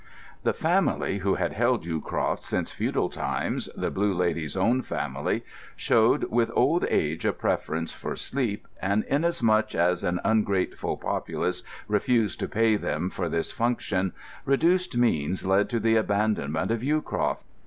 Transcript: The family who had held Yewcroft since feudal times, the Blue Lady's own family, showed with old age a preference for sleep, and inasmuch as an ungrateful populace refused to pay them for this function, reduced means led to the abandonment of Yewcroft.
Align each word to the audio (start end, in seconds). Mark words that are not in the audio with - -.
The 0.41 0.53
family 0.55 1.19
who 1.19 1.35
had 1.35 1.53
held 1.53 1.85
Yewcroft 1.85 2.41
since 2.41 2.71
feudal 2.71 3.07
times, 3.07 3.69
the 3.77 3.91
Blue 3.91 4.15
Lady's 4.15 4.57
own 4.57 4.81
family, 4.81 5.43
showed 5.75 6.23
with 6.23 6.49
old 6.55 6.83
age 6.89 7.23
a 7.23 7.31
preference 7.31 7.93
for 7.93 8.15
sleep, 8.15 8.67
and 8.81 9.03
inasmuch 9.03 9.75
as 9.75 10.03
an 10.03 10.19
ungrateful 10.25 10.97
populace 10.97 11.61
refused 11.87 12.39
to 12.39 12.47
pay 12.47 12.77
them 12.77 13.11
for 13.11 13.29
this 13.29 13.51
function, 13.51 14.13
reduced 14.43 14.97
means 14.97 15.45
led 15.45 15.69
to 15.69 15.79
the 15.79 15.97
abandonment 15.97 16.71
of 16.71 16.81
Yewcroft. 16.81 17.43